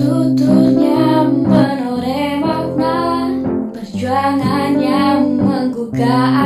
Tuturnya 0.00 1.28
penuh 1.44 2.00
makna 2.40 3.28
Perjuangannya 3.76 5.20
menggugah 5.28 6.39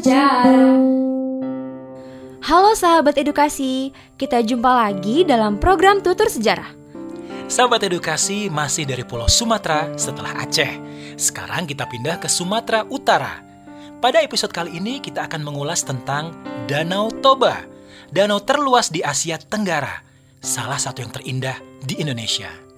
sejarah 0.00 0.80
Halo 2.40 2.72
sahabat 2.72 3.20
edukasi, 3.20 3.92
kita 4.16 4.40
jumpa 4.40 4.72
lagi 4.72 5.28
dalam 5.28 5.60
program 5.60 6.00
Tutur 6.00 6.24
Sejarah. 6.24 6.72
Sahabat 7.52 7.84
edukasi 7.84 8.48
masih 8.48 8.88
dari 8.88 9.04
Pulau 9.04 9.28
Sumatera 9.28 9.92
setelah 10.00 10.32
Aceh. 10.40 10.80
Sekarang 11.20 11.68
kita 11.68 11.84
pindah 11.84 12.16
ke 12.16 12.32
Sumatera 12.32 12.88
Utara. 12.88 13.44
Pada 14.00 14.24
episode 14.24 14.56
kali 14.56 14.80
ini 14.80 15.04
kita 15.04 15.28
akan 15.28 15.44
mengulas 15.44 15.84
tentang 15.84 16.32
Danau 16.64 17.12
Toba. 17.20 17.60
Danau 18.08 18.40
terluas 18.40 18.88
di 18.88 19.04
Asia 19.04 19.36
Tenggara. 19.36 20.00
Salah 20.40 20.80
satu 20.80 21.04
yang 21.04 21.12
terindah 21.12 21.60
di 21.84 22.00
Indonesia. 22.00 22.69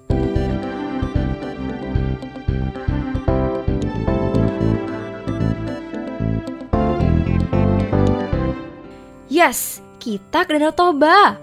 Yes, 9.42 9.82
kita 9.98 10.46
ke 10.46 10.54
Danau 10.54 10.70
Toba. 10.70 11.34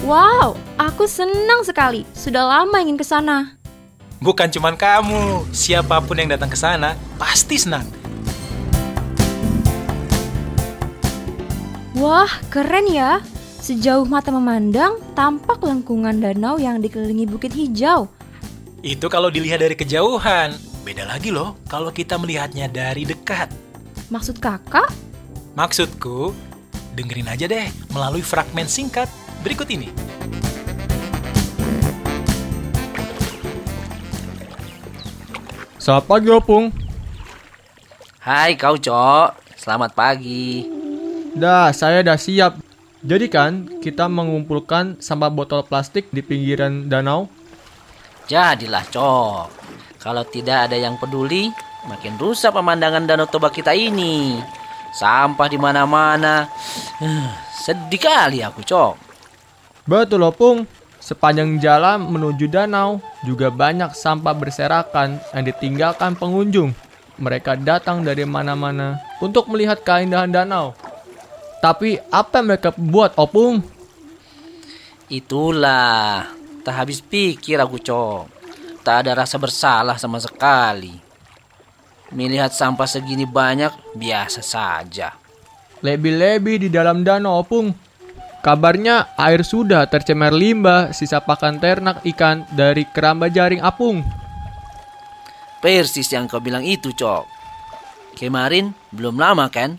Wow, 0.00 0.56
aku 0.80 1.04
senang 1.04 1.60
sekali. 1.60 2.08
Sudah 2.16 2.48
lama 2.48 2.80
ingin 2.80 2.96
ke 2.96 3.04
sana. 3.04 3.52
Bukan 4.24 4.48
cuman 4.48 4.80
kamu, 4.80 5.44
siapa 5.52 6.00
pun 6.00 6.16
yang 6.16 6.32
datang 6.32 6.48
ke 6.48 6.56
sana 6.56 6.96
pasti 7.20 7.60
senang. 7.60 7.84
Wah, 11.92 12.32
keren 12.48 12.88
ya. 12.88 13.20
Sejauh 13.60 14.08
mata 14.08 14.32
memandang, 14.32 15.04
tampak 15.12 15.68
lengkungan 15.68 16.16
danau 16.16 16.56
yang 16.56 16.80
dikelilingi 16.80 17.28
bukit 17.28 17.52
hijau. 17.52 18.08
Itu 18.80 19.12
kalau 19.12 19.28
dilihat 19.28 19.60
dari 19.60 19.76
kejauhan. 19.76 20.56
Beda 20.80 21.04
lagi 21.04 21.28
loh 21.28 21.60
kalau 21.68 21.92
kita 21.92 22.16
melihatnya 22.16 22.72
dari 22.72 23.04
dekat. 23.04 23.67
Maksud 24.08 24.40
kakak? 24.40 24.88
Maksudku, 25.52 26.32
dengerin 26.96 27.28
aja 27.28 27.44
deh 27.44 27.68
melalui 27.92 28.24
fragmen 28.24 28.64
singkat 28.64 29.04
berikut 29.44 29.68
ini. 29.68 29.92
Selamat 35.76 36.04
pagi, 36.08 36.28
Opung. 36.32 36.72
Hai 38.24 38.56
kau 38.56 38.80
Cok, 38.80 39.60
selamat 39.60 39.92
pagi. 39.92 40.64
Dah, 41.36 41.68
saya 41.76 42.00
dah 42.00 42.16
siap. 42.16 42.64
Jadi 43.04 43.28
kan, 43.28 43.68
kita 43.84 44.08
mengumpulkan 44.08 45.04
sampah 45.04 45.28
botol 45.28 45.68
plastik 45.68 46.08
di 46.16 46.24
pinggiran 46.24 46.88
danau. 46.88 47.28
Jadilah 48.24 48.88
Cok, 48.88 49.44
kalau 50.00 50.24
tidak 50.24 50.72
ada 50.72 50.80
yang 50.80 50.96
peduli, 50.96 51.52
makin 51.88 52.20
rusak 52.20 52.52
pemandangan 52.52 53.08
Danau 53.08 53.26
Toba 53.26 53.48
kita 53.48 53.72
ini. 53.72 54.38
Sampah 54.92 55.48
di 55.48 55.58
mana-mana. 55.58 56.48
Huh, 57.00 57.32
Sedih 57.58 58.00
kali 58.00 58.40
aku 58.40 58.62
Cok. 58.62 58.94
Betul, 59.88 60.24
Opung. 60.24 60.64
Sepanjang 61.00 61.56
jalan 61.56 62.04
menuju 62.04 62.52
danau, 62.52 63.00
juga 63.24 63.48
banyak 63.48 63.96
sampah 63.96 64.36
berserakan 64.36 65.16
yang 65.32 65.44
ditinggalkan 65.48 66.12
pengunjung. 66.12 66.76
Mereka 67.16 67.56
datang 67.64 68.04
dari 68.04 68.28
mana-mana 68.28 69.00
untuk 69.16 69.48
melihat 69.48 69.80
keindahan 69.80 70.28
danau. 70.28 70.76
Tapi 71.64 71.96
apa 72.12 72.44
yang 72.44 72.46
mereka 72.52 72.70
buat, 72.76 73.16
Opung? 73.16 73.64
Itulah, 75.08 76.28
tak 76.60 76.74
habis 76.84 77.00
pikir 77.00 77.56
aku 77.56 77.80
Cok. 77.80 78.22
Tak 78.84 79.08
ada 79.08 79.24
rasa 79.24 79.40
bersalah 79.40 79.96
sama 79.96 80.20
sekali. 80.20 81.07
Melihat 82.08 82.56
sampah 82.56 82.88
segini 82.88 83.28
banyak, 83.28 83.70
biasa 83.92 84.40
saja. 84.40 85.12
Lebih-lebih 85.84 86.66
di 86.66 86.68
dalam 86.72 87.04
danau, 87.04 87.44
Opung. 87.44 87.70
Kabarnya 88.38 89.18
air 89.18 89.42
sudah 89.42 89.84
tercemar 89.90 90.30
limbah 90.30 90.94
sisa 90.94 91.18
pakan 91.18 91.58
ternak 91.58 92.00
ikan 92.14 92.46
dari 92.54 92.86
keramba 92.86 93.28
jaring 93.28 93.60
apung. 93.60 94.00
Persis 95.58 96.06
yang 96.14 96.30
kau 96.30 96.38
bilang 96.38 96.62
itu, 96.62 96.94
Cok. 96.94 97.24
Kemarin 98.14 98.72
belum 98.94 99.18
lama 99.18 99.50
kan? 99.50 99.76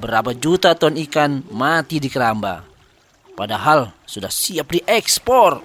Berapa 0.00 0.32
juta 0.32 0.74
ton 0.74 0.96
ikan 0.96 1.44
mati 1.52 2.00
di 2.00 2.08
keramba. 2.08 2.64
Padahal 3.36 3.94
sudah 4.02 4.32
siap 4.32 4.74
diekspor. 4.74 5.62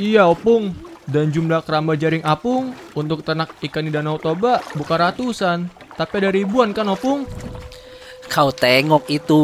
Iya, 0.00 0.26
Opung. 0.26 0.91
Dan 1.02 1.34
jumlah 1.34 1.66
keramba 1.66 1.98
jaring 1.98 2.22
apung 2.22 2.70
untuk 2.94 3.26
ternak 3.26 3.58
ikan 3.58 3.82
di 3.82 3.90
Danau 3.90 4.22
Toba 4.22 4.62
bukan 4.78 4.98
ratusan, 5.02 5.66
tapi 5.98 6.22
ada 6.22 6.30
ribuan 6.30 6.70
kan, 6.70 6.88
Opung? 6.88 7.26
Kau 8.30 8.54
tengok 8.54 9.10
itu. 9.12 9.42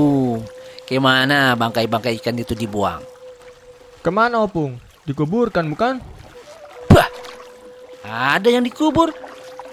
Ke 0.88 0.96
mana 0.96 1.52
bangkai-bangkai 1.58 2.16
ikan 2.22 2.38
itu 2.38 2.56
dibuang? 2.56 3.04
Ke 4.00 4.08
mana, 4.08 4.46
Opung? 4.46 4.80
Dikuburkan, 5.04 5.69
bukan? 5.69 6.00
Bah, 6.88 7.10
ada 8.06 8.48
yang 8.48 8.64
dikubur. 8.64 9.12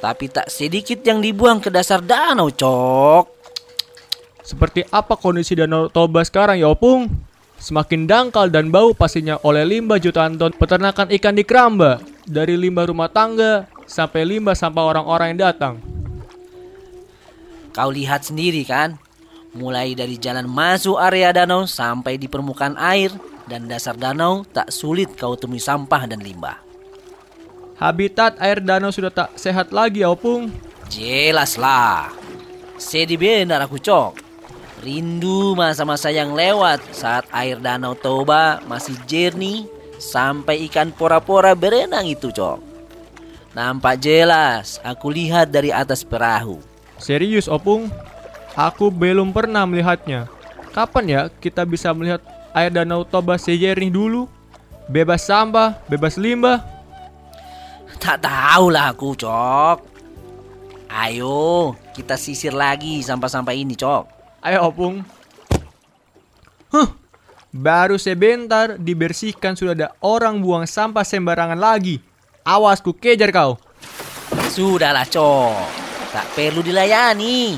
Tapi 0.03 0.27
tak 0.27 0.51
sedikit 0.51 0.99
yang 1.05 1.23
dibuang 1.23 1.63
ke 1.63 1.71
dasar 1.71 2.03
danau, 2.03 2.51
Cok. 2.51 3.25
Seperti 4.45 4.85
apa 4.93 5.17
kondisi 5.17 5.57
Danau 5.57 5.89
Toba 5.89 6.21
sekarang 6.21 6.59
ya, 6.59 6.69
Opung? 6.69 7.07
Semakin 7.55 8.05
dangkal 8.05 8.51
dan 8.51 8.69
bau 8.69 8.91
pastinya 8.91 9.39
oleh 9.41 9.63
limbah 9.63 9.97
jutaan 9.97 10.35
ton 10.35 10.51
peternakan 10.53 11.09
ikan 11.15 11.35
di 11.35 11.43
keramba. 11.47 12.03
Dari 12.25 12.57
limbah 12.59 12.89
rumah 12.89 13.07
tangga 13.07 13.69
sampai 13.85 14.25
limbah 14.25 14.57
sampah 14.57 14.85
orang-orang 14.95 15.33
yang 15.33 15.51
datang. 15.51 15.75
Kau 17.71 17.91
lihat 17.91 18.27
sendiri 18.27 18.63
kan? 18.63 18.99
Mulai 19.55 19.95
dari 19.95 20.19
jalan 20.19 20.51
masuk 20.51 20.99
area 20.99 21.31
danau 21.31 21.63
sampai 21.63 22.19
di 22.19 22.27
permukaan 22.27 22.75
air 22.75 23.11
dan 23.47 23.71
dasar 23.71 23.95
danau 23.95 24.43
tak 24.51 24.67
sulit 24.73 25.15
kau 25.15 25.39
temui 25.39 25.63
sampah 25.63 26.03
dan 26.09 26.19
limbah. 26.19 26.59
Habitat 27.79 28.39
air 28.39 28.63
danau 28.63 28.91
sudah 28.91 29.11
tak 29.11 29.35
sehat 29.35 29.75
lagi 29.75 30.03
ya, 30.03 30.11
Opung. 30.11 30.51
Jelaslah. 30.87 32.11
Sedih 32.75 33.19
benar 33.19 33.63
aku 33.63 33.79
cok. 33.79 34.24
Rindu 34.85 35.57
masa-masa 35.57 36.13
yang 36.13 36.37
lewat 36.37 36.77
saat 36.93 37.25
air 37.33 37.57
danau 37.57 37.97
Toba 37.97 38.61
masih 38.69 38.93
jernih 39.09 39.65
sampai 39.97 40.69
ikan 40.69 40.93
pora-pora 40.93 41.57
berenang 41.57 42.05
itu 42.05 42.29
cok. 42.29 42.61
Nampak 43.57 43.97
jelas 43.97 44.77
aku 44.85 45.09
lihat 45.09 45.49
dari 45.49 45.73
atas 45.73 46.05
perahu. 46.05 46.61
Serius, 47.01 47.49
Opung? 47.49 47.89
Aku 48.53 48.93
belum 48.93 49.33
pernah 49.33 49.65
melihatnya. 49.65 50.29
Kapan 50.69 51.05
ya 51.09 51.21
kita 51.41 51.65
bisa 51.65 51.89
melihat 51.89 52.21
air 52.53 52.69
danau 52.69 53.01
Toba 53.01 53.41
sejernih 53.41 53.89
dulu? 53.89 54.29
Bebas 54.85 55.25
sampah, 55.25 55.81
bebas 55.89 56.13
limbah. 56.13 56.61
Tak 57.97 58.21
tahulah 58.21 58.93
aku 58.93 59.17
cok. 59.17 59.77
Ayo 60.93 61.73
kita 61.97 62.13
sisir 62.21 62.53
lagi 62.53 63.01
sampah-sampah 63.01 63.57
ini 63.57 63.73
cok. 63.73 64.14
Ayo, 64.45 64.61
Opung. 64.69 65.01
Huh, 66.69 66.93
baru 67.49 67.97
sebentar 67.97 68.77
dibersihkan 68.77 69.57
sudah 69.57 69.73
ada 69.73 69.89
orang 70.05 70.37
buang 70.37 70.69
sampah 70.69 71.01
sembarangan 71.01 71.57
lagi. 71.57 71.97
Awas 72.45 72.77
ku 72.77 72.93
kejar 72.93 73.33
kau. 73.33 73.57
Sudahlah 74.53 75.09
cok. 75.09 75.65
Tak 76.13 76.37
perlu 76.37 76.61
dilayani. 76.61 77.57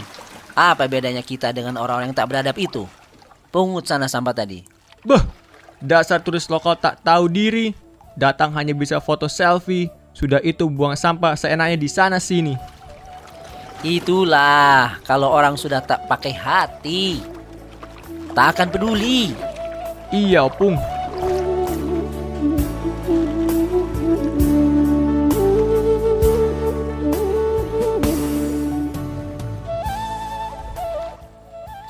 Apa 0.56 0.88
bedanya 0.88 1.20
kita 1.20 1.52
dengan 1.52 1.76
orang-orang 1.76 2.16
yang 2.16 2.16
tak 2.16 2.32
beradab 2.32 2.56
itu? 2.56 2.88
Pungut 3.52 3.84
sana 3.84 4.08
sampah 4.08 4.32
tadi. 4.32 4.64
Beh, 5.04 5.28
dasar 5.84 6.24
turis 6.24 6.48
lokal 6.48 6.80
tak 6.80 7.04
tahu 7.04 7.28
diri. 7.28 7.76
Datang 8.16 8.56
hanya 8.56 8.72
bisa 8.72 9.04
foto 9.04 9.28
selfie. 9.28 9.92
Sudah 10.16 10.40
itu 10.40 10.72
buang 10.72 10.96
sampah 10.96 11.36
seenaknya 11.36 11.76
di 11.76 11.92
sana 11.92 12.16
sini. 12.16 12.77
Itulah 13.86 14.98
kalau 15.06 15.30
orang 15.30 15.54
sudah 15.54 15.86
tak 15.86 16.10
pakai 16.10 16.34
hati. 16.34 17.22
Tak 18.34 18.58
akan 18.58 18.68
peduli. 18.74 19.38
Iya, 20.10 20.50
Opung. 20.50 20.78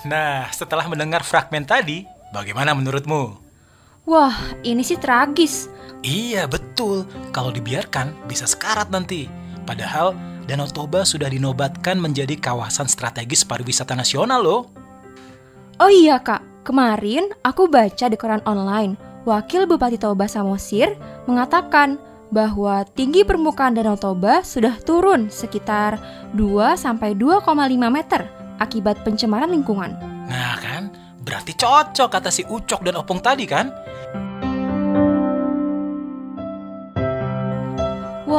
Nah, 0.07 0.47
setelah 0.55 0.87
mendengar 0.87 1.19
fragmen 1.23 1.67
tadi, 1.67 2.07
bagaimana 2.31 2.71
menurutmu? 2.71 3.43
Wah, 4.07 4.35
ini 4.63 4.79
sih 4.79 4.95
tragis. 4.95 5.67
Iya, 5.99 6.47
betul. 6.47 7.03
Kalau 7.35 7.51
dibiarkan, 7.51 8.15
bisa 8.23 8.47
sekarat 8.47 8.87
nanti. 8.87 9.27
Padahal, 9.67 10.15
Danau 10.47 10.71
Toba 10.71 11.03
sudah 11.03 11.27
dinobatkan 11.27 11.99
menjadi 11.99 12.39
kawasan 12.39 12.87
strategis 12.87 13.43
pariwisata 13.43 13.91
nasional 13.99 14.39
loh. 14.39 14.61
Oh 15.77 15.91
iya 15.91 16.23
kak, 16.23 16.63
kemarin 16.63 17.27
aku 17.43 17.67
baca 17.67 18.07
di 18.07 18.15
koran 18.15 18.39
online, 18.47 18.95
Wakil 19.27 19.67
Bupati 19.67 19.99
Toba 19.99 20.23
Samosir 20.31 20.95
mengatakan 21.27 21.99
bahwa 22.31 22.87
tinggi 22.95 23.27
permukaan 23.27 23.75
Danau 23.75 23.99
Toba 23.99 24.39
sudah 24.39 24.79
turun 24.79 25.27
sekitar 25.27 25.99
2-2,5 26.31 27.43
meter 27.91 28.23
akibat 28.63 29.03
pencemaran 29.03 29.51
lingkungan. 29.51 29.99
Nah 30.31 30.55
kan, 30.63 30.95
berarti 31.27 31.59
cocok 31.59 32.07
kata 32.07 32.31
si 32.31 32.47
Ucok 32.47 32.87
dan 32.87 32.95
Opung 32.95 33.19
tadi 33.19 33.43
kan? 33.43 33.67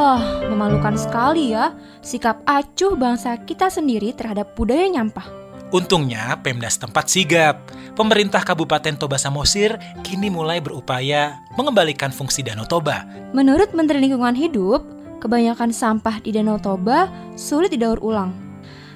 Wah, 0.08 0.40
memalukan 0.48 0.96
sekali 0.96 1.52
ya 1.52 1.76
sikap 2.00 2.40
acuh 2.48 2.96
bangsa 2.96 3.36
kita 3.44 3.68
sendiri 3.68 4.16
terhadap 4.16 4.56
budaya 4.56 4.88
nyampah. 4.88 5.28
Untungnya 5.68 6.32
Pemda 6.40 6.64
setempat 6.72 7.12
sigap. 7.12 7.68
Pemerintah 7.92 8.40
Kabupaten 8.40 8.96
Toba 8.96 9.20
Samosir 9.20 9.76
kini 10.00 10.32
mulai 10.32 10.64
berupaya 10.64 11.44
mengembalikan 11.60 12.08
fungsi 12.08 12.40
Danau 12.40 12.64
Toba. 12.64 13.04
Menurut 13.36 13.76
Menteri 13.76 14.00
Lingkungan 14.00 14.32
Hidup, 14.32 14.80
kebanyakan 15.20 15.76
sampah 15.76 16.24
di 16.24 16.32
Danau 16.32 16.56
Toba 16.56 17.12
sulit 17.36 17.68
didaur 17.68 18.00
ulang. 18.00 18.32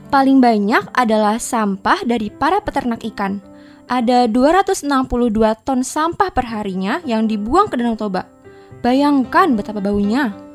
Paling 0.08 0.40
banyak 0.40 0.96
adalah 0.96 1.36
sampah 1.36 2.08
dari 2.08 2.32
para 2.32 2.64
peternak 2.64 3.04
ikan. 3.12 3.44
Ada 3.84 4.32
262 4.32 4.88
ton 5.60 5.84
sampah 5.84 6.32
perharinya 6.32 7.04
yang 7.04 7.28
dibuang 7.28 7.68
ke 7.68 7.76
Danau 7.76 8.00
Toba. 8.00 8.24
Bayangkan 8.80 9.52
betapa 9.52 9.84
baunya. 9.84 10.51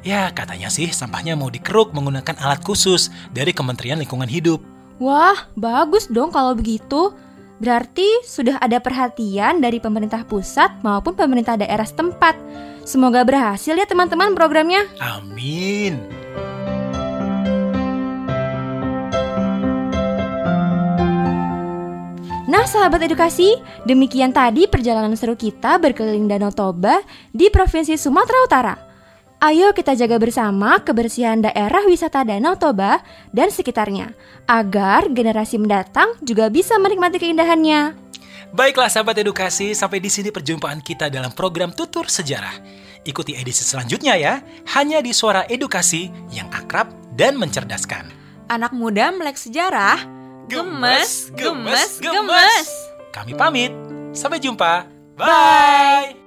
Ya, 0.00 0.32
katanya 0.32 0.72
sih 0.72 0.88
sampahnya 0.88 1.36
mau 1.36 1.52
dikeruk 1.52 1.92
menggunakan 1.92 2.40
alat 2.40 2.64
khusus 2.64 3.12
dari 3.36 3.52
Kementerian 3.52 4.00
Lingkungan 4.00 4.28
Hidup. 4.28 4.64
Wah, 4.96 5.48
bagus 5.56 6.08
dong 6.08 6.32
kalau 6.32 6.56
begitu. 6.56 7.12
Berarti 7.60 8.24
sudah 8.24 8.56
ada 8.56 8.80
perhatian 8.80 9.60
dari 9.60 9.76
pemerintah 9.76 10.24
pusat 10.24 10.72
maupun 10.80 11.12
pemerintah 11.12 11.60
daerah 11.60 11.84
setempat. 11.84 12.32
Semoga 12.88 13.20
berhasil 13.20 13.76
ya 13.76 13.84
teman-teman 13.84 14.32
programnya. 14.32 14.88
Amin. 14.96 16.00
Nah, 22.48 22.64
sahabat 22.64 23.04
edukasi, 23.04 23.60
demikian 23.84 24.32
tadi 24.32 24.64
perjalanan 24.64 25.12
seru 25.12 25.36
kita 25.36 25.76
berkeliling 25.76 26.26
Danau 26.26 26.50
Toba 26.50 27.04
di 27.30 27.52
Provinsi 27.52 27.94
Sumatera 28.00 28.40
Utara. 28.42 28.89
Ayo 29.40 29.72
kita 29.72 29.96
jaga 29.96 30.20
bersama 30.20 30.84
kebersihan 30.84 31.40
daerah 31.40 31.80
wisata 31.88 32.28
Danau 32.28 32.60
Toba 32.60 33.00
dan 33.32 33.48
sekitarnya, 33.48 34.12
agar 34.44 35.08
generasi 35.08 35.56
mendatang 35.56 36.12
juga 36.20 36.52
bisa 36.52 36.76
menikmati 36.76 37.16
keindahannya. 37.16 37.96
Baiklah 38.52 38.92
sahabat 38.92 39.16
edukasi, 39.16 39.72
sampai 39.72 39.96
di 39.96 40.12
sini 40.12 40.28
perjumpaan 40.28 40.84
kita 40.84 41.08
dalam 41.08 41.32
program 41.32 41.72
Tutur 41.72 42.04
Sejarah. 42.12 42.52
Ikuti 43.00 43.32
edisi 43.32 43.64
selanjutnya 43.64 44.12
ya, 44.20 44.44
hanya 44.76 45.00
di 45.00 45.16
Suara 45.16 45.48
Edukasi 45.48 46.12
yang 46.36 46.52
akrab 46.52 46.92
dan 47.16 47.40
mencerdaskan. 47.40 48.12
Anak 48.52 48.76
muda 48.76 49.08
melek 49.08 49.40
sejarah, 49.40 50.04
gemes, 50.52 51.32
gemes, 51.32 51.96
gemes. 51.96 52.68
Kami 53.08 53.32
pamit, 53.32 53.72
sampai 54.12 54.36
jumpa. 54.36 54.84
Bye. 55.16 55.80
Tuturnya 56.00 56.19